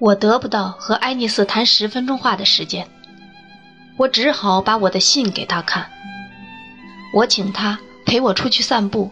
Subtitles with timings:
[0.00, 2.88] 我得不到和爱丽丝谈十分钟话的时间，
[3.98, 5.90] 我只好把我的信给她看。
[7.14, 9.10] 我请她陪我出去散步，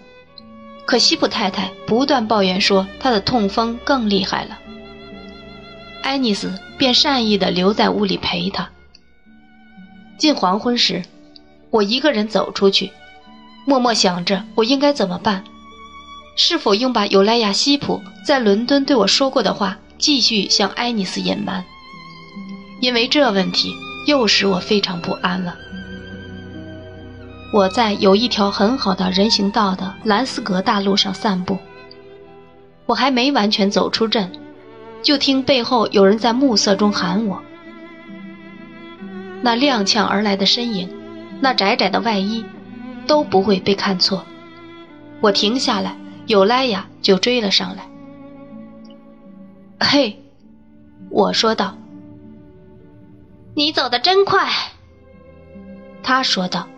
[0.86, 4.59] 可西普太太不断抱怨说她的痛风更厉害了。
[6.03, 8.70] 爱丽丝便善意地留在屋里陪她。
[10.16, 11.02] 近黄昏时，
[11.68, 12.91] 我一个人走出去，
[13.66, 15.44] 默默想着我应该怎么办，
[16.35, 19.77] 是否应把尤莱亚·西普在伦敦对我说过的话。
[19.98, 21.64] 继续向埃尼斯隐瞒，
[22.80, 23.75] 因为这问题
[24.07, 25.57] 又使我非常不安了。
[27.52, 31.58] 我在有一条很好的人行道的兰斯格大路上散步，
[32.86, 34.30] 我还没完全走出镇，
[35.02, 37.42] 就听背后有人在暮色中喊我。
[39.42, 40.88] 那踉跄而来的身影，
[41.41, 42.44] 那窄窄的外衣，
[43.06, 44.24] 都不会被看错。
[45.20, 45.96] 我停下来，
[46.27, 47.88] 有莱雅就追了上来。
[49.80, 50.18] 嘿，
[51.10, 51.76] 我说道。
[53.54, 54.48] 你走得真快，
[56.02, 56.68] 他说道。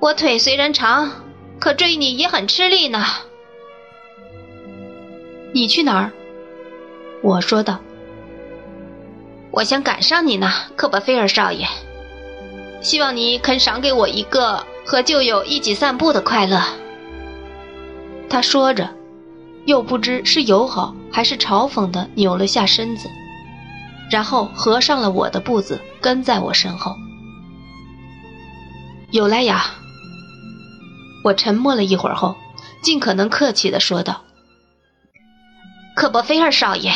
[0.00, 1.10] 我腿虽然长，
[1.58, 3.04] 可追你也很吃力呢。
[5.52, 6.12] 你去哪儿？
[7.22, 7.80] 我说道。
[9.50, 11.66] 我想赶上你呢，科波菲尔少爷。
[12.80, 16.62] 希望你肯赏给我一个和旧友一起散步的快乐。
[18.28, 18.97] 他说着。
[19.68, 23.10] 又不知是友好还是嘲讽的扭了下身子，
[24.10, 26.96] 然后合上了我的步子，跟在我身后。
[29.10, 29.66] 有莱雅，
[31.22, 32.34] 我沉默了一会儿后，
[32.82, 34.22] 尽可能客气地说道
[35.94, 36.90] ：“克伯菲尔少爷。”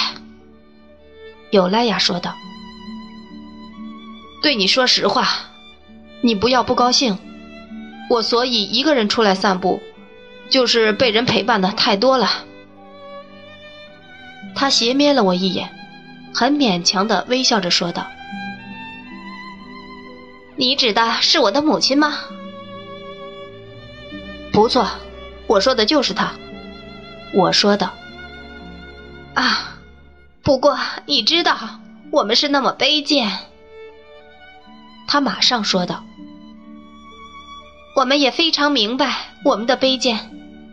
[1.52, 2.34] 有莱雅说道
[4.42, 5.28] ：“对你说实话，
[6.22, 7.18] 你不要不高兴。
[8.08, 9.82] 我所以一个人出来散步，
[10.48, 12.30] 就是被人陪伴的太多了。”
[14.54, 15.70] 他斜瞥了我一眼，
[16.34, 18.06] 很勉强的微笑着说道
[20.56, 22.18] ：“你指的是我的母亲吗
[24.52, 24.86] ？”“不错，
[25.46, 26.32] 我说的就是她。”
[27.34, 27.92] 我说道。
[29.34, 29.78] “啊，
[30.42, 31.56] 不过你知道，
[32.10, 33.30] 我们是那么卑贱。”
[35.08, 36.04] 他马上说道。
[37.96, 39.14] “我们也非常明白
[39.44, 40.30] 我们的卑贱，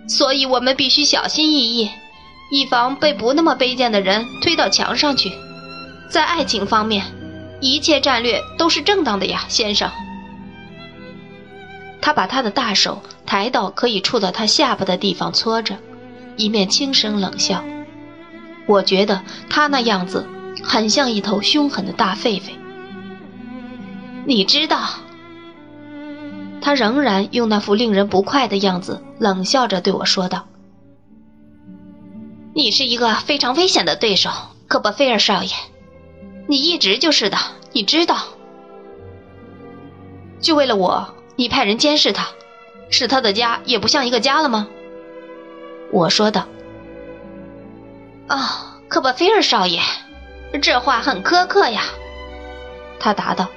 [0.08, 1.90] 所以我们必须小心翼翼。”
[2.52, 5.32] 以防被不那么卑贱的人推到墙上去，
[6.10, 7.06] 在爱情方面，
[7.62, 9.90] 一切战略都是正当的呀，先生。
[12.02, 15.76] 他把他的大手抬到可以触到他下巴的地方搓着，
[16.38, 17.64] 一面轻声冷笑。
[18.66, 20.26] 我觉得他那样子
[20.64, 22.52] 很像一头凶狠的大狒狒。
[24.26, 24.90] 你知道，
[26.62, 30.46] 他仍然用那副令人不快的样子冷笑着对我说道。
[32.54, 34.30] 你是一个非常危险的对手，
[34.68, 35.52] 科波菲尔少爷。
[36.48, 37.38] 你一直就是的，
[37.74, 38.18] 你知道。
[40.42, 42.28] 就为了我，你派人监视他，
[42.90, 44.68] 使他的家也不像一个家了吗？
[45.92, 46.48] 我说道。
[48.30, 48.38] 哦，
[48.88, 49.80] 科波菲尔少爷，
[50.62, 51.84] 这话很苛刻呀。
[53.00, 53.48] 他答道。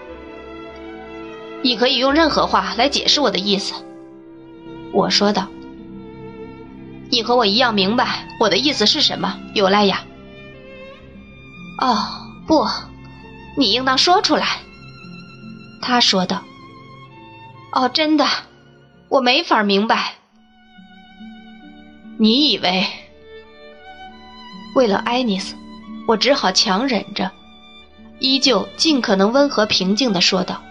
[1.62, 3.74] 你可以用任何话来解释我的意思。
[4.92, 5.46] 我说道。
[7.12, 10.02] 你和我一样明白我的意思是什么，尤莱雅。
[11.78, 11.98] 哦，
[12.46, 12.66] 不，
[13.58, 14.60] 你应当说出来。
[15.82, 16.42] 他说道。
[17.72, 18.26] 哦，真的，
[19.10, 20.14] 我没法明白。
[22.18, 22.86] 你以为？
[24.74, 25.54] 为了爱丽丝，
[26.08, 27.30] 我只好强忍着，
[28.20, 30.62] 依旧尽可能温和平静地说道：“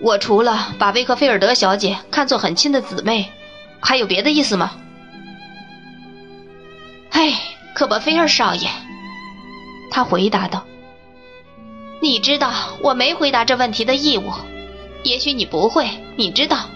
[0.00, 3.30] 我除了把威克菲尔德小姐看作很亲的姊妹。”
[3.80, 4.72] 还有别的意思吗？
[7.10, 7.34] 嘿，
[7.74, 8.68] 科波菲尔少爷，
[9.90, 10.64] 他回答道
[12.00, 12.52] ：“你知道
[12.82, 14.30] 我没回答这问题的义务，
[15.02, 16.66] 也许你不会，你知道。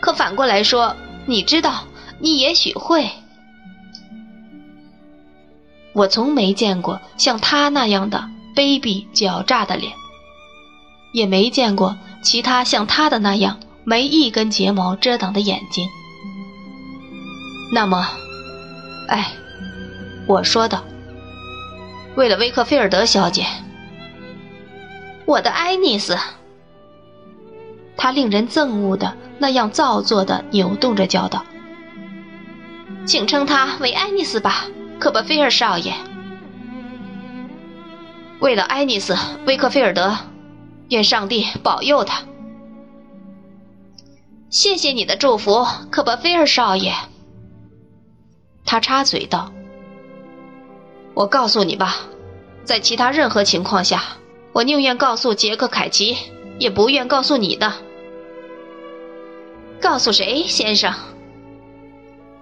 [0.00, 0.96] 可反过来说，
[1.26, 1.84] 你知道，
[2.18, 3.08] 你也许会。
[5.92, 9.92] 我从没见过像他那样的卑鄙狡诈的脸，
[11.12, 15.88] 也没见过其他像他的那样没一根睫毛遮挡的眼睛。”
[17.72, 18.04] 那么，
[19.08, 19.32] 哎，
[20.26, 20.84] 我说道。
[22.16, 23.46] 为了威克菲尔德小姐，
[25.24, 26.18] 我的爱丽丝，
[27.96, 31.44] 她令人憎恶的那样造作的扭动着叫道
[33.06, 34.64] ：“请称她为爱丽丝吧，
[34.98, 35.94] 科巴菲尔少爷。
[38.40, 39.14] 为了爱丽丝·
[39.46, 40.16] 威克菲尔德，
[40.88, 42.22] 愿上帝保佑她。
[44.50, 46.92] 谢谢你的祝福，科巴菲尔少爷。”
[48.70, 49.52] 他插嘴道
[51.12, 51.96] ：“我告诉你吧，
[52.62, 54.00] 在其他任何情况下，
[54.52, 56.16] 我宁愿告诉杰克·凯奇，
[56.60, 57.72] 也不愿告诉你的。
[59.80, 60.94] 告诉谁，先生？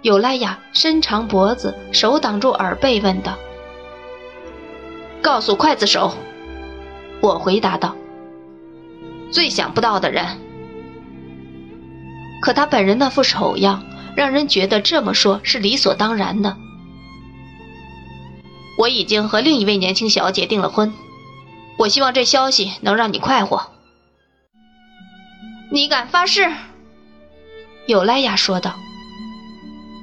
[0.03, 3.33] 尤莱娅伸长脖子，手挡住耳背，问道。
[5.23, 6.13] 告诉刽子手，
[7.23, 7.97] 我回答道。
[9.33, 10.27] 最想不到的人，
[12.43, 13.83] 可他本人那副丑样，
[14.19, 16.57] 让人觉得这么说是理所当然的。
[18.77, 20.93] 我已经和另一位年轻小姐订了婚，
[21.79, 23.71] 我希望这消息能让你快活。
[25.71, 26.51] 你敢发誓？
[27.87, 28.75] 尤莱娅说道。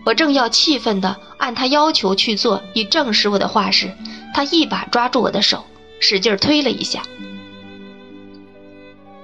[0.06, 3.91] 我正要气愤地按他要求去做，以证实我的话时，
[4.33, 5.65] 他一把抓住我的手，
[6.00, 7.01] 使劲推了一下。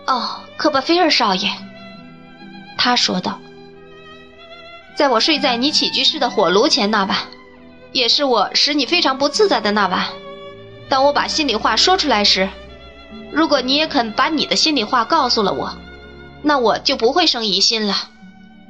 [0.05, 1.49] 哦，科巴菲尔少爷，
[2.77, 3.39] 他说道，
[4.95, 7.17] 在我睡在你起居室的火炉前那晚，
[7.91, 10.07] 也是我使你非常不自在的那晚。
[10.89, 12.49] 当我把心里话说出来时，
[13.31, 15.75] 如果你也肯把你的心里话告诉了我，
[16.41, 17.95] 那我就不会生疑心了。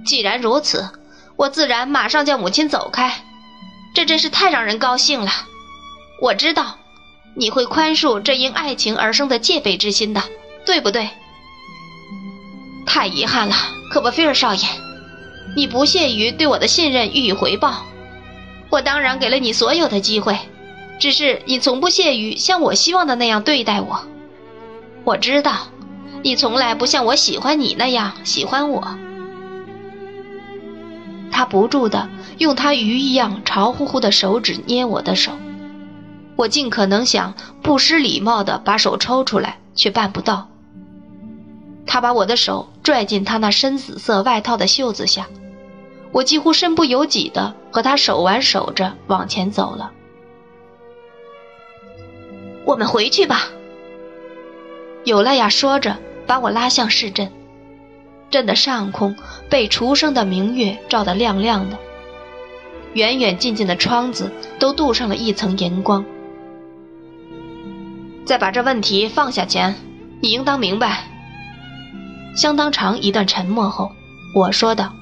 [0.05, 0.89] 既然如此。
[1.37, 3.23] 我自然马上叫母亲走开，
[3.95, 5.31] 这真是太让人高兴了。
[6.21, 6.77] 我知道
[7.35, 10.21] 你会宽恕这因爱情而生的戒备之心的，
[10.67, 11.09] 对不对？
[12.85, 13.55] 太遗憾了，
[13.91, 14.67] 可波菲尔少爷，
[15.55, 17.83] 你不屑于对我的信任予以回报。
[18.69, 20.37] 我当然给了你所有的机会，
[20.99, 23.99] 只是你从不屑于像我希望的那样对待我。
[25.03, 25.67] 我知道，
[26.23, 28.97] 你从来不像我喜欢你那样喜欢我。
[31.31, 35.31] 他不住地用他鱼一样潮乎乎的手指捏我的手，
[36.35, 40.47] 我尽可能想不失礼貌地把手抽出来，却办不到。
[41.85, 45.27] 他把我的手拽进他那深紫色外套的袖子下，
[46.11, 49.91] 我几乎身不由己地和他手挽手着往前走了。
[52.65, 53.47] 我们回去吧，
[55.03, 55.97] 尤莱娅说着，
[56.27, 57.31] 把我拉向市镇。
[58.29, 59.15] 镇的上空
[59.49, 61.77] 被初升的明月照得亮亮的，
[62.93, 66.05] 远远近近的窗子都镀上了一层银光。
[68.23, 69.75] 在把这问题放下前，
[70.21, 71.07] 你应当明白。
[72.35, 73.91] 相当长一段沉默后，
[74.33, 74.93] 我说道：“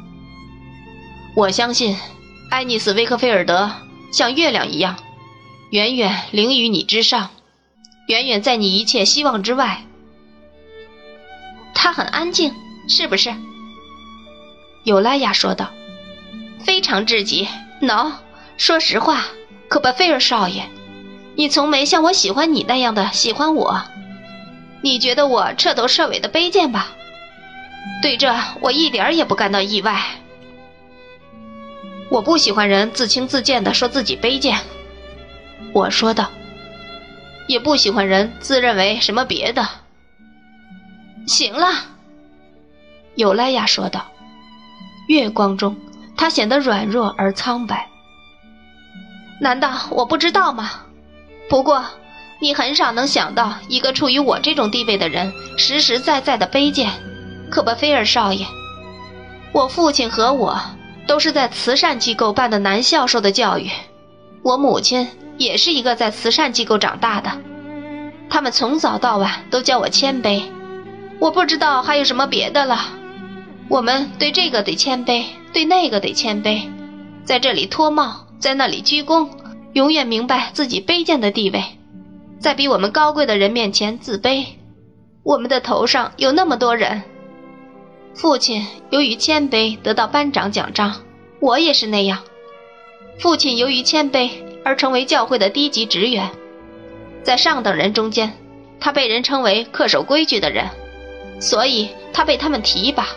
[1.40, 1.96] 我相信，
[2.50, 3.72] 爱丽丝·威克菲尔德
[4.12, 4.98] 像月亮一样，
[5.72, 7.30] 远远凌于你之上，
[8.10, 9.86] 远远在你一切希望之外。
[11.74, 12.54] 他很安静。”
[12.90, 13.34] 是不是？
[14.84, 15.70] 尤莱亚说道
[16.66, 17.48] ：“非常至极。
[17.82, 18.12] 喏，
[18.58, 19.24] 说实话，
[19.70, 20.66] 可巴菲尔少爷，
[21.36, 23.82] 你从没像我喜欢你那样的喜欢我。
[24.82, 26.90] 你觉得我彻头彻尾的卑贱吧？
[28.02, 30.04] 对这，我一点也不感到意外。
[32.10, 34.58] 我不喜欢人自轻自贱的说自己卑贱。”
[35.74, 36.30] 我说道
[37.48, 39.68] ：“也不喜欢人自认为什么别的。”
[41.28, 41.68] 行了。
[43.16, 44.06] 尤莱亚说道
[45.08, 45.76] ：“月光中，
[46.18, 47.88] 她显得软弱而苍白。
[49.42, 50.72] 难道我不知道吗？
[51.50, 51.86] 不过，
[52.42, 56.90] 你很少能想到一个处于我这种地位的人实实在在的卑贱。
[57.52, 58.46] 可不菲尔少爷，
[59.52, 60.60] 我父亲和我
[61.10, 63.68] 都是在慈善机构办的男教授的教育，
[64.44, 65.08] 我母亲
[65.40, 67.32] 也是一个在慈善机构长大的。
[68.30, 70.44] 他们从早到晚都教我谦卑。
[71.18, 72.78] 我不知道还有什么别的了。”
[73.70, 76.62] 我们对这个得谦卑，对那个得谦卑，
[77.24, 79.28] 在这里脱帽，在那里鞠躬，
[79.74, 81.64] 永远明白自己卑贱的地位，
[82.40, 84.46] 在比我们高贵的人面前自卑。
[85.24, 87.02] 我们的头上有那么多人。
[88.14, 91.04] 父亲由于谦卑得到班长奖章，
[91.40, 92.20] 我也是那样。
[93.20, 94.30] 父亲由于谦卑
[94.64, 96.30] 而成为教会的低级职员，
[97.24, 98.34] 在上等人中间，
[98.80, 100.70] 他被人称为恪守规矩的人，
[101.40, 103.08] 所以他被他们提拔。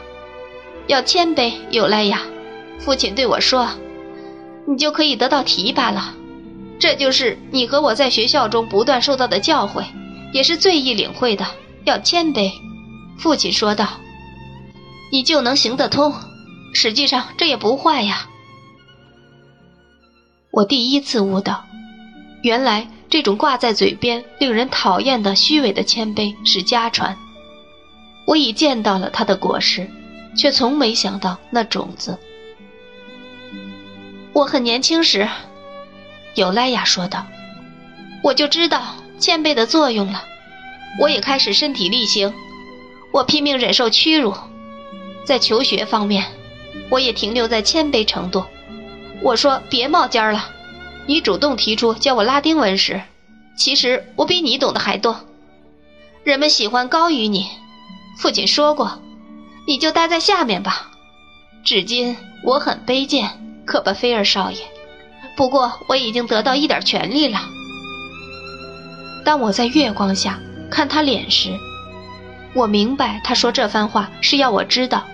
[0.86, 2.20] 要谦卑，尤莱娅。
[2.78, 3.68] 父亲对我说
[4.66, 6.14] ：“你就可以得到提拔了。”
[6.80, 9.84] 这就是你和我在学校中不断受到的教诲，
[10.32, 11.46] 也是最易领会的。
[11.84, 12.50] 要谦卑，
[13.18, 13.86] 父亲说道
[15.12, 16.12] ：“你就能行得通。
[16.74, 18.26] 实际上这也不坏呀。”
[20.50, 21.64] 我第一次悟到，
[22.42, 27.16] 原来这种挂在嘴边、令人讨厌的虚伪的谦卑是家传。
[28.26, 29.88] 我已见到了它的果实。
[30.34, 32.18] 却从没想到那种子。
[34.32, 35.28] 我很年轻时，
[36.34, 37.26] 尤莱娅说道，
[38.22, 40.24] 我就知道谦卑的作用了。
[40.98, 42.32] 我也开始身体力行，
[43.12, 44.34] 我拼命忍受屈辱。
[45.24, 46.24] 在求学方面，
[46.90, 48.44] 我也停留在谦卑程度。
[49.20, 50.50] 我说别冒尖了，
[51.06, 53.00] 你主动提出教我拉丁文时，
[53.56, 55.20] 其实我比你懂得还多。
[56.24, 57.48] 人们喜欢高于你，
[58.18, 59.00] 父亲说过，
[59.66, 60.90] 你就待在下面吧。
[61.64, 64.58] 至今我很卑贱，可巴菲尔少爷。
[65.36, 67.40] 不过我已经得到一点权利了。
[69.24, 70.38] 当我在月光下
[70.68, 71.50] 看他脸时，
[72.54, 75.04] 我明白他说这番话是要我知道，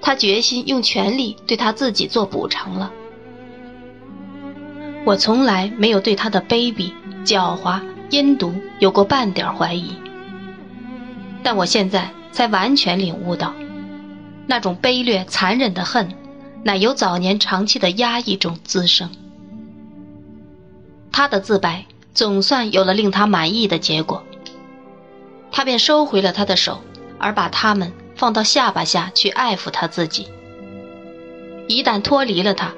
[0.00, 2.92] 他决心用权力对他自己做补偿了。
[5.04, 6.92] 我从来没有对他的卑鄙、
[7.24, 9.90] 狡猾、阴毒有过半点怀疑，
[11.42, 13.52] 但我现在才完全领悟到，
[14.46, 16.08] 那种卑劣、残忍的恨，
[16.62, 19.10] 乃由早年长期的压抑中滋生。
[21.12, 24.24] 他的自白总算有了令他满意的结果，
[25.52, 26.80] 他便收回了他的手，
[27.18, 30.28] 而把他们放到下巴下去爱抚他自己。
[31.66, 32.72] 一旦脱离了他。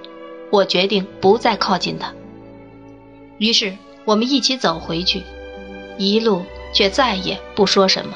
[0.49, 2.15] 我决定不再靠近他。
[3.39, 5.25] 于是我们一起走回去，
[5.99, 8.15] 一路却再也不说什么。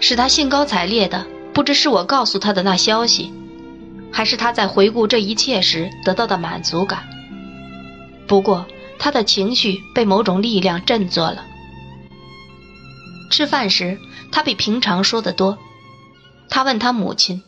[0.00, 3.30] 使他兴高采烈的，不知是我告诉他的那消息，
[4.10, 7.06] 还是他在回顾这一切时得到的满足感。
[8.26, 8.64] 不过
[8.98, 11.44] 他的情绪被某种力量振作了。
[13.32, 13.98] 吃饭时，
[14.30, 15.58] 他比平常说得多。
[16.50, 17.42] 他问他母亲，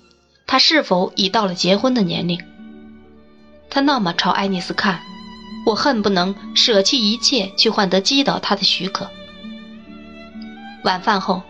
[0.47, 2.43] 他是否已到了结婚的年龄。
[3.69, 5.01] 他那么朝爱丽丝看，
[5.67, 9.11] 我恨不能舍弃一切去换得击倒他的许可。
[10.85, 11.43] 晚饭后，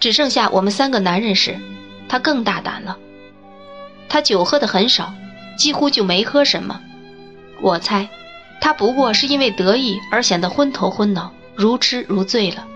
[0.00, 1.56] 只剩下我们三个男人时，
[2.08, 2.98] 他更大胆了。
[4.08, 5.14] 他酒喝的很少，
[5.56, 6.80] 几乎就没喝什么。
[7.62, 8.08] 我猜，
[8.60, 12.66] 他不过是因为得意而显得昏头昏脑、如痴如醉了。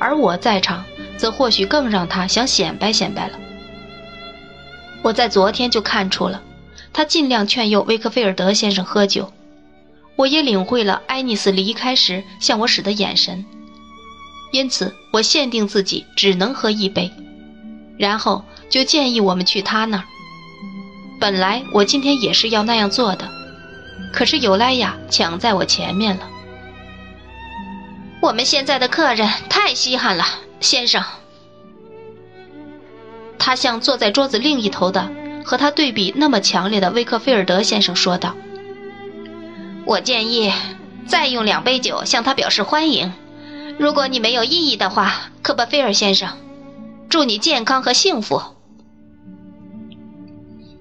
[0.00, 0.84] 而我在场，
[1.16, 3.38] 则或许更让他想显摆显摆了。
[5.02, 6.42] 我在昨天就看出了。
[6.92, 9.30] 他尽量劝诱威克菲尔德先生喝酒，
[10.16, 13.44] 我也领会了爱丽丝离开时向我使的眼神，
[14.50, 17.12] 因此我限定自己只能喝一杯，
[17.98, 20.04] 然后就建议我们去他那儿。
[21.20, 23.28] 本来我今天也是要那样做的，
[24.10, 26.26] 可是尤莱娅抢在我前面了。
[28.20, 30.24] 我们现在的客人太稀罕了，
[30.60, 31.02] 先生。
[33.38, 35.10] 他向坐在桌子另一头的。
[35.46, 38.34] 和他对比那么强烈的威克菲尔德先生说道
[39.86, 40.52] ：“我建议
[41.06, 43.12] 再用两杯酒向他表示欢迎。
[43.78, 46.36] 如果你没有异议的话，科巴菲尔先生，
[47.08, 48.42] 祝你健康和幸福。”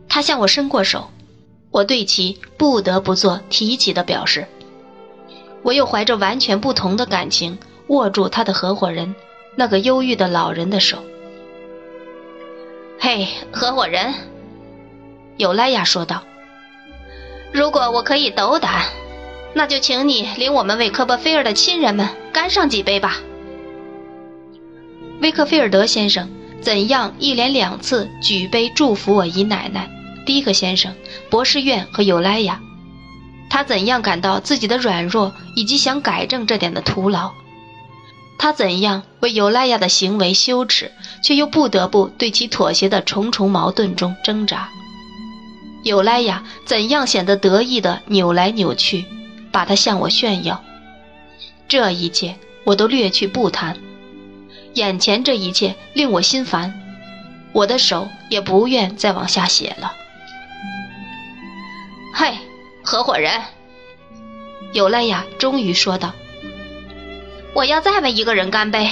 [0.09, 1.11] 他向我伸过手，
[1.69, 4.47] 我对其不得不做提起的表示。
[5.65, 7.57] 我又怀着完全不同的感情
[7.87, 9.15] 握住他的合伙人，
[9.55, 11.03] 那个忧郁的老人的手。
[12.99, 14.13] 嘿，合伙人。
[15.37, 16.21] 尤莱亚说道
[17.51, 18.83] ：“如果我可以斗胆，
[19.55, 23.17] 那就请你领我们为科波菲尔的亲人们干上几杯吧。”
[25.19, 26.29] 威克菲尔德先生
[26.61, 29.89] 怎样一连两次举杯祝福我姨奶奶、
[30.27, 30.93] 迪克先生、
[31.27, 32.61] 博士院和尤莱亚？
[33.55, 37.31] 他怎样感到自己的软弱以及想改正这点的徒劳？
[38.37, 40.91] 他怎样为尤莱亚的行为羞耻，
[41.23, 44.67] 却又不得不对其妥协的重重矛盾中挣扎？
[45.83, 49.05] 尤莱亚怎样显得得意的扭来扭去，
[49.53, 50.61] 把他向我炫耀。
[51.69, 52.35] 这一切
[52.65, 53.77] 我都略去不谈。
[54.73, 56.73] 眼前这一切令我心烦，
[57.53, 59.93] 我的手也不愿再往下写了。
[62.13, 62.33] 嘿，
[62.85, 63.41] 合伙人，
[64.71, 66.13] 尤莱娅终于说道
[67.53, 68.89] ：“我要再为一个人干杯。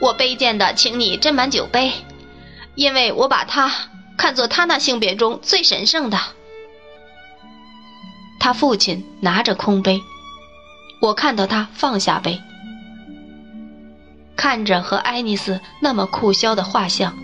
[0.00, 1.92] 我卑贱的请你斟满酒杯，
[2.74, 3.72] 因为我把他。”
[4.20, 6.18] 看作他那性别中最神圣的。
[8.38, 10.02] 他父亲拿着空杯，
[11.00, 12.38] 我看到他放下杯，
[14.36, 17.16] 看着和爱丽丝那么酷肖的画像，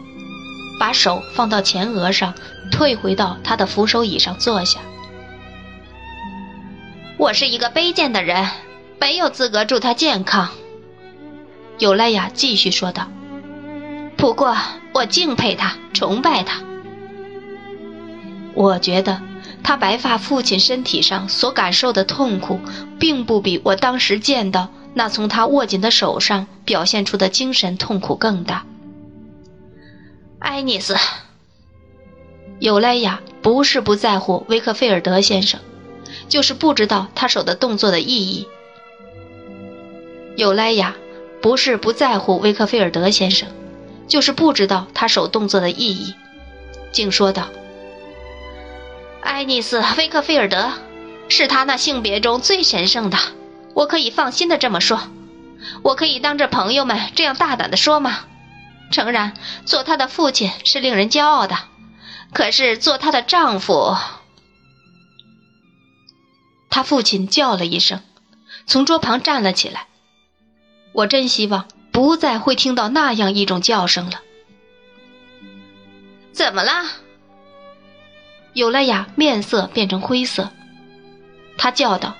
[0.80, 2.32] 把手放到前额上，
[2.72, 4.80] 退回到他的扶手椅上坐下。
[7.18, 8.46] 我是一个卑贱的人，
[9.00, 10.50] 没有资格祝他健康。
[11.78, 13.08] 尤莱娅继续说道。
[14.16, 14.56] 不过
[14.92, 16.62] 我敬佩他，崇拜他。
[18.54, 19.20] 我觉得
[19.62, 22.61] 他白发父亲身体上所感受的痛苦，
[22.99, 28.64] 并不比我当时见到那从他握紧的手上表现出的精神痛苦更大。
[30.38, 30.94] 爱丽丝，
[32.58, 35.61] 尤莱娅不是不在乎威克菲尔德先生，
[36.28, 38.47] 就是不知道他手的动作的意义。
[40.37, 40.95] 尤莱雅
[41.40, 43.49] 不是不在乎威克菲尔德先生，
[44.06, 46.14] 就是不知道他手动作的意义，
[46.92, 47.49] 竟说道。
[49.23, 50.73] 爱丽丝·威克菲尔德，
[51.28, 53.18] 是他那性别中最神圣的。
[53.75, 55.00] 我可以放心的这么说，
[55.83, 58.21] 我可以当着朋友们这样大胆的说吗？
[58.90, 61.56] 诚然，做他的父亲是令人骄傲的，
[62.33, 63.97] 可是做他的丈夫……
[66.76, 68.02] 他父亲叫了一声，
[68.66, 69.87] 从桌旁站了起来。
[70.92, 74.21] 我真希望不再会听到那样一种叫声了。
[76.33, 76.85] 怎么了？
[78.52, 80.50] 尤莱娅面色变成灰色，
[81.56, 82.14] 他叫道：“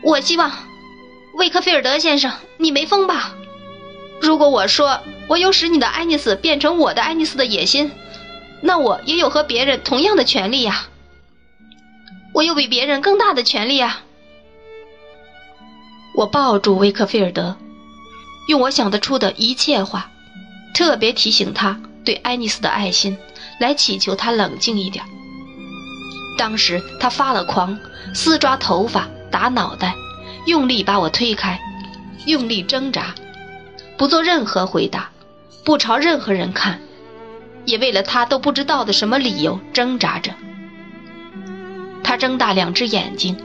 [0.00, 0.52] 我希望，
[1.34, 3.34] 魏克菲尔德先生，你没疯吧？
[4.20, 7.90] 如果我说我有使你的爱丽丝变成我的爱丽丝的野心，
[8.60, 10.86] 那我也有和别人同样的权利呀。
[12.32, 14.02] 我有比别人更大的权利啊。”
[16.14, 17.56] 我抱住威克菲尔德，
[18.48, 20.10] 用我想得出的一切话，
[20.74, 21.80] 特别提醒他。
[22.04, 23.18] 对爱丽丝的爱心，
[23.60, 25.04] 来祈求她冷静一点。
[26.38, 27.78] 当时他发了狂，
[28.14, 29.94] 撕抓头发，打脑袋，
[30.46, 31.60] 用力把我推开，
[32.24, 33.14] 用力挣扎，
[33.98, 35.10] 不做任何回答，
[35.66, 36.80] 不朝任何人看，
[37.66, 40.32] 也为了他都不知道的什么理由挣扎着。
[42.18, 43.36] 睁大两只眼睛，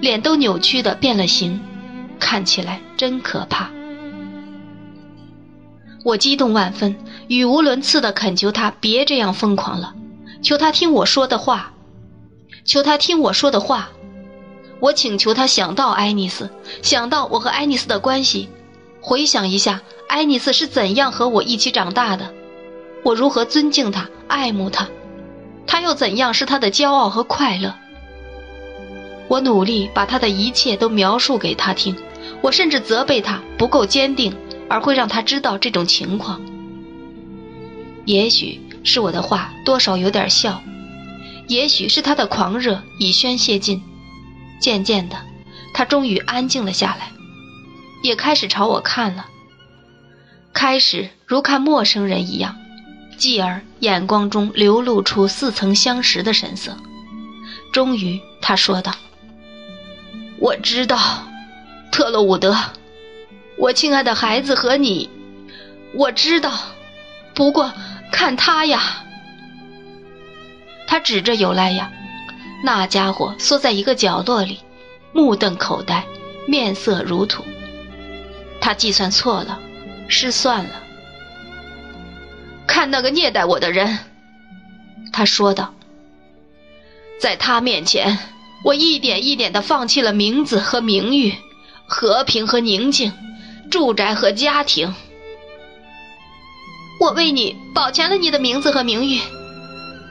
[0.00, 1.60] 脸都扭曲的变了形，
[2.18, 3.70] 看起来真可怕。
[6.04, 6.96] 我激动万分，
[7.28, 9.94] 语无伦次地恳求他别这样疯狂了，
[10.42, 11.72] 求他听我说的话，
[12.64, 13.90] 求他听我说的话。
[14.80, 16.50] 我请求他想到爱丽丝，
[16.82, 18.48] 想到我和爱丽丝的关系，
[19.00, 22.34] 回想一下爱丽丝是怎样和我一起长大的，
[23.04, 24.88] 我如何尊敬她、爱慕她，
[25.68, 27.76] 她又怎样是她的骄傲和快乐。
[29.32, 31.96] 我努力把他的一切都描述给他听，
[32.42, 34.36] 我甚至责备他不够坚定。
[34.68, 36.40] 而会让他知道这种情况。
[38.06, 40.62] 也许是我的话多少有点笑，
[41.46, 43.82] 也许是他的狂热已宣泄尽。
[44.58, 45.16] 渐渐的，
[45.74, 47.10] 他终于安静了下来，
[48.02, 49.26] 也开始朝我看了。
[50.54, 52.56] 开始如看陌生人一样，
[53.18, 56.74] 继而眼光中流露出似曾相识的神色。
[57.74, 58.94] 终于，他说道
[60.42, 60.98] ：“我知道，
[61.92, 62.56] 特洛伍德。”
[63.56, 65.08] 我亲爱的孩子和你，
[65.94, 66.50] 我知道，
[67.32, 67.72] 不过
[68.10, 69.04] 看他呀，
[70.88, 71.92] 他指着尤莱亚，
[72.64, 74.58] 那家伙缩在一个角落里，
[75.12, 76.04] 目瞪口呆，
[76.48, 77.44] 面色如土。
[78.60, 79.60] 他计算错了，
[80.08, 80.82] 失算了。
[82.66, 83.96] 看那个虐待我的人，
[85.12, 85.72] 他说道，
[87.20, 88.18] 在他面前，
[88.64, 91.34] 我一点一点的放弃了名字和名誉，
[91.86, 93.12] 和平和宁静。
[93.70, 94.94] 住宅和家庭，
[97.00, 99.18] 我为你保全了你的名字和名誉，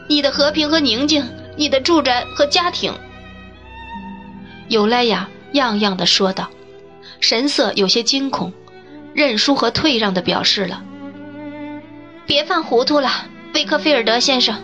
[0.10, 1.24] 你的和平和宁静，
[1.56, 2.92] 你的住宅和家庭。
[4.68, 6.50] 尤莱娅样样的说道，
[7.20, 8.52] 神色有些惊恐，
[9.14, 10.82] 认输和退让的表示了。
[12.26, 14.58] 别犯糊涂了，威克菲尔德先生。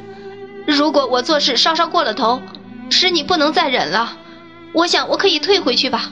[0.66, 2.42] 如果我做事稍稍过了头，
[2.90, 4.18] 使你不能再忍了，
[4.74, 6.12] 我想我可以退回去吧，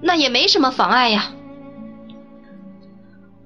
[0.00, 1.32] 那也没什么妨碍呀。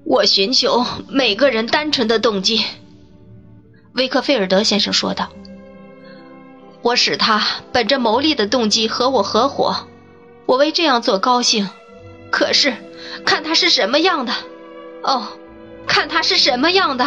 [0.05, 2.63] 我寻求每个人单纯的动机，
[3.93, 5.29] 威克菲尔德先生说道。
[6.81, 9.87] 我使他本着牟利的动机和我合伙，
[10.45, 11.69] 我为这样做高兴。
[12.31, 12.73] 可是，
[13.25, 14.33] 看他是什么样的，
[15.03, 15.27] 哦，
[15.85, 17.05] 看他是什么样的。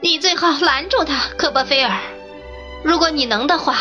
[0.00, 2.00] 你最好拦住他，科波菲尔，
[2.84, 3.78] 如果你能的话。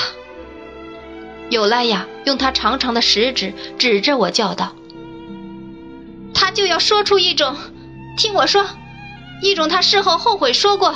[1.49, 4.73] 尤莱娅用她长长的食指指着我叫道。
[6.33, 7.55] 他就要说出一种，
[8.17, 8.65] 听我说，
[9.41, 10.93] 一种他事后后悔说过，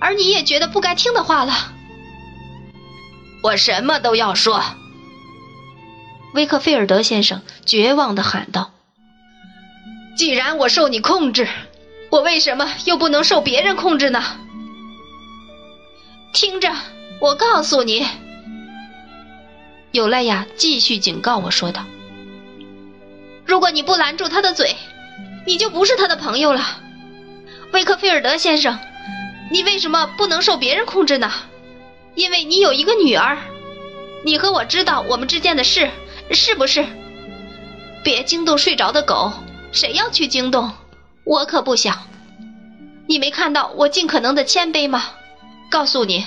[0.00, 1.52] 而你也觉得不该听的话了。
[3.42, 4.62] 我什么都要说。
[6.32, 8.72] 威克菲尔德先生绝望的喊道
[10.18, 11.46] ：“既然我受你控制，
[12.10, 14.24] 我为什么又不能受别人控制呢？”
[16.34, 16.72] 听着，
[17.20, 18.06] 我告诉你，
[19.92, 21.84] 尤莱娅继续警告我说道。
[23.46, 24.76] 如果你不拦住他的嘴，
[25.46, 26.60] 你就不是他的朋友了，
[27.72, 28.78] 威克菲尔德先生。
[29.50, 31.30] 你为什么不能受别人控制呢？
[32.14, 33.38] 因为你有一个女儿。
[34.24, 35.90] 你和我知道我们之间的事，
[36.30, 36.84] 是不是？
[38.02, 39.32] 别惊动睡着的狗。
[39.70, 40.72] 谁要去惊动？
[41.24, 42.06] 我可不想。
[43.06, 45.04] 你没看到我尽可能的谦卑吗？
[45.70, 46.24] 告诉你，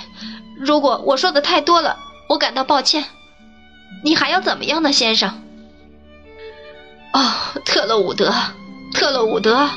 [0.58, 1.96] 如果我说的太多了，
[2.28, 3.04] 我感到抱歉。
[4.04, 5.42] 你还要怎么样呢，先生？
[7.12, 7.32] 哦，
[7.64, 8.32] 特洛伍德，
[8.92, 9.68] 特洛伍德，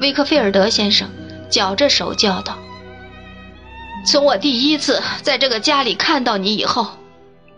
[0.00, 1.08] 威克菲尔德先生
[1.50, 2.56] 绞着手叫道
[4.06, 6.86] ：“从我第一次在这个家里看到你以后，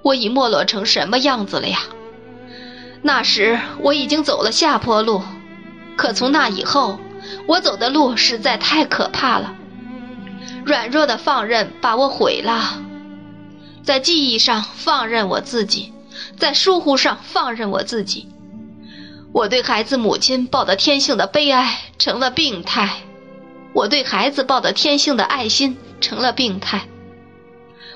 [0.03, 1.81] 我已没落成什么样子了呀？
[3.03, 5.23] 那时我已经走了下坡路，
[5.97, 6.99] 可从那以后，
[7.47, 9.55] 我走的路实在太可怕了。
[10.65, 12.81] 软弱的放任把我毁了，
[13.83, 15.93] 在记忆上放任我自己，
[16.39, 18.29] 在疏忽上放任我自己。
[19.33, 23.03] 我对孩子母亲抱的天性的悲哀成了病态，
[23.75, 26.87] 我对孩子抱的天性的爱心成了病态。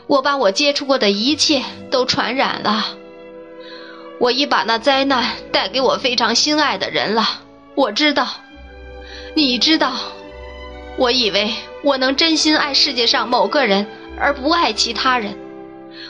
[0.06, 2.84] 我把我接触过的一切都传染了，
[4.18, 7.42] 我已把那灾难带给我非常心爱的人了。
[7.74, 8.28] 我知道，
[9.34, 9.92] 你知道，
[10.96, 11.52] 我以为
[11.88, 13.86] 我能真心爱世界上某个人
[14.20, 15.38] 而不爱其他人，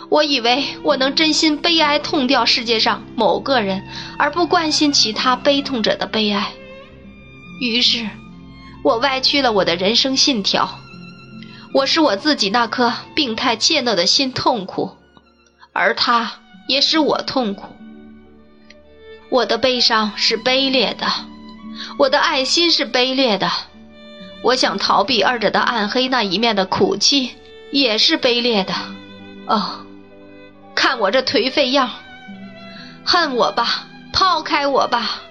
[0.09, 3.85] 我以为我能真心悲哀痛掉世界上某个人
[4.19, 6.51] 而不关心其他悲痛者的悲哀。
[7.61, 8.09] 于是，
[8.83, 10.69] 我歪曲了我的人生信条。
[11.73, 14.97] 我使我自己那颗病态怯懦的心痛苦，
[15.73, 17.77] 而他也使我痛苦。
[19.31, 21.07] 我的悲伤是卑劣的，
[22.01, 23.49] 我的爱心是卑劣的，
[24.43, 27.35] 我想逃避二者的暗黑那一面的苦气
[27.73, 28.73] 也是卑劣的。
[29.47, 29.85] 哦，
[30.75, 31.91] 看我这颓废样，
[33.05, 35.23] 恨我吧，抛开我吧。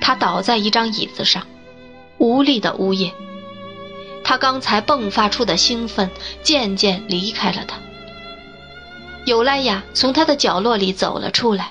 [0.00, 1.46] 他倒在一张椅子上，
[2.18, 3.12] 无力的呜咽。
[4.24, 6.10] 他刚才迸发出的兴奋
[6.42, 7.76] 渐渐离开了他。
[9.24, 11.70] 尤莱亚从他的角落里走了出来。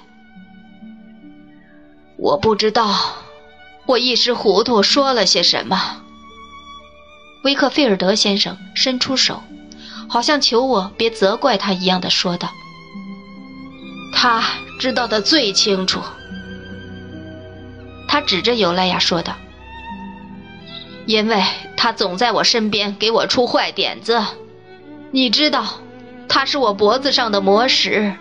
[2.18, 2.94] 我不知道，
[3.92, 6.02] 我一时糊涂说了些什么。
[7.44, 9.44] 维克菲尔德先生伸出手，
[10.08, 12.50] 好像求我别责怪他一样的说道
[14.16, 14.42] ：“他
[14.80, 16.00] 知道的最清楚。”
[18.08, 19.36] 他指着尤莱亚说道。
[21.06, 21.44] 因为
[21.76, 24.22] 他总在我身边给我出坏点子，
[25.12, 25.66] 你知道，
[26.30, 28.14] 他是我脖子上的魔石。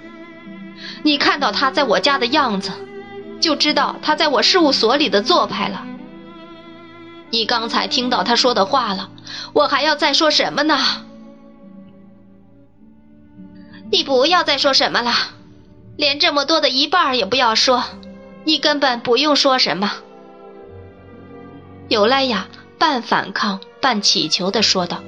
[1.04, 2.72] 你看到他在我家的样子，
[3.40, 5.84] 就知道他在我事务所里的做派了。
[7.30, 9.10] 你刚才听到他说的话了，
[9.52, 10.78] 我还要再说什么呢？
[13.90, 15.12] 你不要再说什么了，
[15.96, 17.82] 连这么多的一半也不要说，
[18.44, 19.92] 你根本不用说什么。
[21.88, 22.46] 尤莱亚。
[22.80, 25.02] 半反抗半乞求地说道：“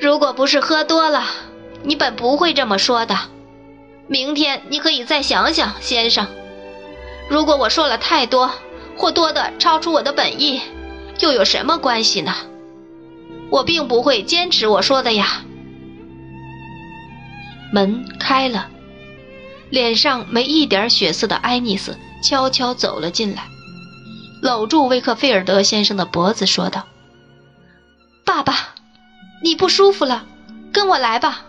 [0.00, 1.24] 如果不是喝多了，
[1.82, 3.14] 你本不会这么说的。
[4.06, 6.26] 明天你可以再想想，先生。
[7.28, 8.52] 如果我说了太多，
[8.96, 10.60] 或多的超出我的本意，
[11.20, 12.34] 又有什么关系呢？
[13.50, 15.42] 我并不会坚持我说的呀。”
[17.72, 18.68] 门开了，
[19.70, 23.48] 脸上没一点血色的爱丽丝悄悄走了进来。
[24.40, 26.86] 搂住威克菲尔德先生的脖子，说道
[28.24, 28.74] ：“爸爸，
[29.42, 30.24] 你不舒服了，
[30.72, 31.42] 跟我来吧。”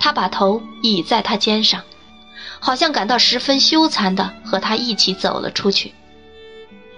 [0.00, 1.82] 他把头倚在他肩上，
[2.58, 5.94] 好像感到十分羞惭的和他一起走了出去。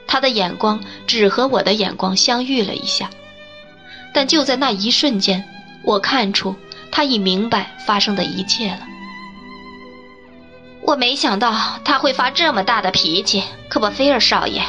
[0.07, 3.11] 他的眼光只和我的眼光相遇了一下，
[4.15, 5.45] 但就在那一瞬间，
[5.83, 6.55] 我看出
[6.91, 8.81] 他已明白发生的一切了。
[10.83, 14.63] 我没想到他会发这么大的脾气，科波菲尔少爷。”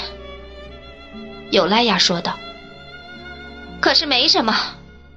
[1.51, 2.37] 尤莱亚说道。
[3.79, 4.53] “可是没什么，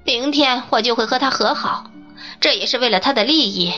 [0.05, 1.91] 明天我就会和他和好，
[2.41, 3.73] 这也是为了他的利益。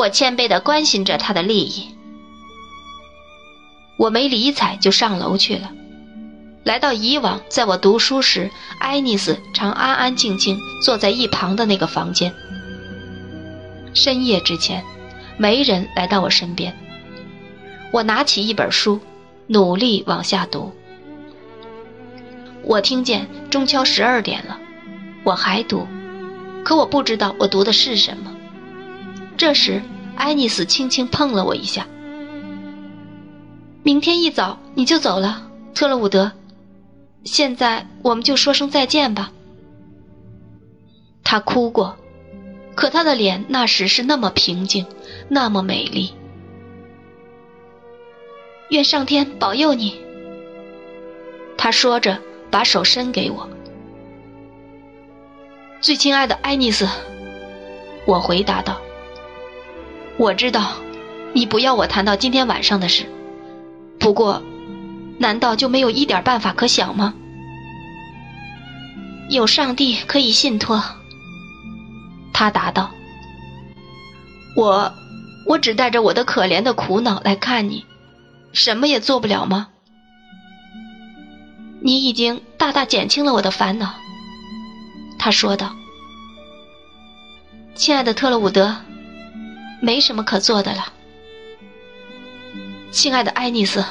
[0.00, 1.94] 我谦卑地关心着他的利益。”
[3.98, 5.70] 我没理睬，就上楼去了，
[6.64, 12.34] 来到以往在我读书时，爱丽丝常安安静静坐在一旁的那个房间。
[13.94, 14.82] 深夜之前。
[15.40, 16.76] 没人来到我身边。
[17.92, 19.00] 我拿起一本书，
[19.46, 20.74] 努力往下读。
[22.62, 24.60] 我听见钟敲十二点了，
[25.24, 25.88] 我还读，
[26.62, 28.36] 可我不知道我读的是什么。
[29.40, 29.80] 这时，
[30.16, 31.86] 爱丽丝轻轻碰了我一下。
[33.82, 36.30] 明天一早你就走了，特勒伍德。
[37.24, 39.32] 现在我们就说声再见吧。
[41.24, 41.96] 他哭过。
[42.74, 44.84] 可他的脸那时是那么平静，
[45.30, 46.12] 那么美丽。
[48.68, 49.98] 愿上天保佑你。
[51.56, 52.18] 他说着，
[52.50, 53.48] 把手伸给我。
[55.80, 56.86] 最亲爱的爱丽丝，
[58.06, 58.78] 我回答道
[60.20, 60.72] ：“我知道，
[61.32, 63.06] 你不要我谈到今天晚上的事。
[63.98, 64.42] 不过，
[65.18, 67.14] 难道就没有一点办法可想吗？
[69.30, 70.84] 有上帝可以信托。”
[72.34, 72.90] 他答道
[74.56, 74.92] ：“我，
[75.46, 77.86] 我只带着我的可怜的苦恼来看你，
[78.52, 79.68] 什么也做不了吗？
[81.80, 83.94] 你已经大大减轻了我的烦恼。”
[85.18, 85.74] 他说道
[87.74, 88.76] ：“亲爱的特洛伍德，
[89.80, 90.92] 没什么可做的了。
[92.90, 93.84] 亲爱的爱丽丝，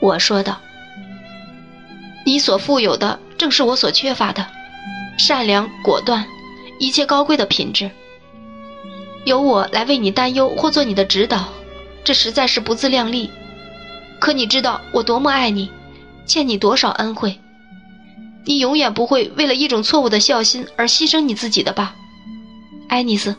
[0.00, 0.60] 我说道
[2.24, 4.46] ：“你所富有的正是我所缺乏的，
[5.18, 6.24] 善良、果断，
[6.78, 7.90] 一切高贵的品质。
[9.24, 11.48] 由我来为你担忧或做你的指导，
[12.04, 13.30] 这实在是不自量力。
[14.20, 15.70] 可你知道我多么爱你，
[16.26, 17.38] 欠你多少恩惠。”
[18.46, 21.94] 你永远不会为了一种错误的孝心而牺牲你自己的吧，
[22.88, 23.36] 爱丽丝。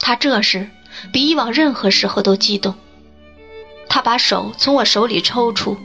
[0.00, 0.68] 他这时
[1.12, 2.74] 比以往任何时候都激动。
[3.88, 5.76] 他把手从我手里抽出，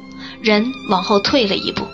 [0.41, 1.85] 人往后退了一步。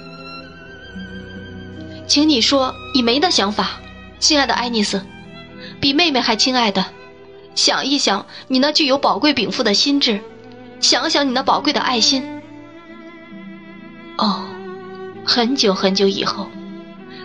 [2.07, 3.79] 请你说你没的想法，
[4.19, 5.05] 亲爱的爱丽丝，
[5.79, 6.85] 比妹妹还亲爱的。
[7.55, 10.19] 想一想你那具有宝贵禀赋的心智，
[10.79, 12.41] 想想你那宝贵的爱心。
[14.17, 14.45] 哦。
[15.25, 16.49] 很久很久以后，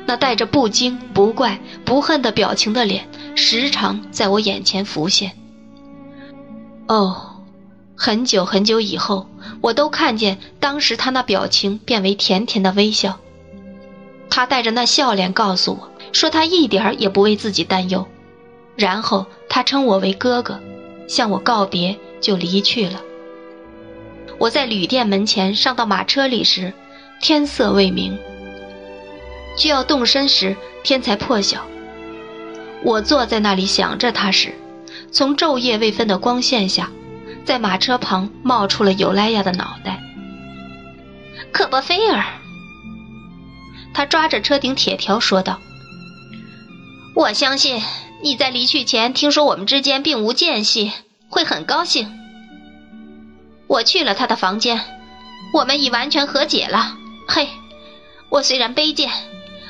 [0.05, 5.33] 那带着不惊不怪不恨的表情的脸，时常在我眼前浮现。
[6.87, 7.43] 哦，
[7.97, 9.29] 很久很久以后，
[9.61, 13.19] 我都看见当时他那表情变为甜甜的微笑。
[14.31, 18.07] 他带着那笑脸告诉我说，他一点儿也不为自己担忧。
[18.77, 20.61] 然后他称我为哥哥，
[21.09, 23.01] 向我告别，就离去了。
[24.39, 26.73] 我在旅店门前上到马车里时。
[27.21, 28.19] 天色未明，
[29.57, 31.65] 就要动身时，天才破晓。
[32.85, 34.55] 我坐在那里想着他时，
[35.11, 36.91] 从昼夜未分的光线下，
[37.45, 40.01] 在马车旁冒出了尤莱亚的脑袋。
[41.51, 42.23] 可波菲尔，
[43.95, 45.61] 他抓着车顶铁条说道
[47.17, 47.83] ：“我相信
[48.23, 50.93] 你在离去前听说我们之间并无间隙，
[51.29, 52.13] 会很高兴。
[53.67, 54.81] 我去了他的房间，
[55.55, 57.49] 我们已完全和解了。”嘿，
[58.29, 59.11] 我虽然卑贱，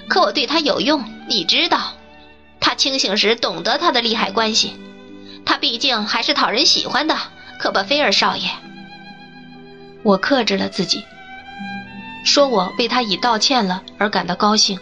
[0.09, 1.93] 可我对他有用，你知道。
[2.67, 4.75] 他清醒时懂得他的利害关系，
[5.45, 7.15] 他毕竟还是讨人喜欢的，
[7.59, 8.49] 可巴菲尔少爷。
[10.03, 11.05] 我克制了自己，
[12.25, 14.79] 说我为他已道歉了而感到高兴。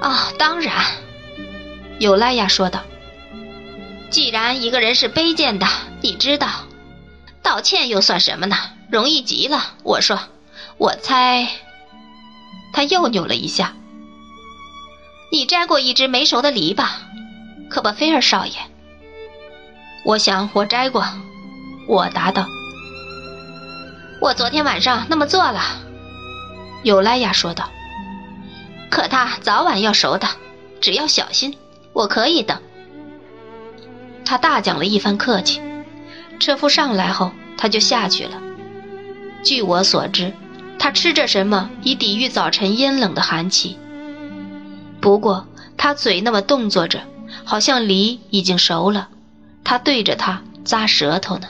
[0.00, 0.72] 啊，当然，
[1.98, 2.84] 尤莱亚说道。
[4.08, 5.66] 既然一个人是卑贱的，
[6.00, 6.48] 你知道，
[7.42, 8.56] 道歉又算什么呢？
[8.88, 9.74] 容易极了。
[9.82, 10.16] 我说。
[10.78, 11.48] 我猜，
[12.72, 13.74] 他又扭了一下。
[15.32, 17.00] 你摘过一只没熟的梨吧，
[17.70, 18.52] 可巴菲尔少爷？
[20.04, 21.06] 我想我摘过，
[21.88, 22.46] 我答道。
[24.20, 25.62] 我昨天晚上那么做了，
[26.82, 27.70] 尤莱亚说道。
[28.90, 30.28] 可它早晚要熟的，
[30.82, 31.56] 只要小心，
[31.94, 32.60] 我可以等。
[34.26, 35.62] 他大讲了一番客气。
[36.40, 38.38] 车夫上来后，他就下去了。
[39.42, 40.34] 据我所知。
[40.78, 43.78] 他吃着什么以抵御早晨阴冷的寒气？
[45.02, 47.00] 不过他嘴那么动作着，
[47.44, 49.08] 好像梨已经熟了，
[49.64, 51.48] 他对着他咂舌头呢。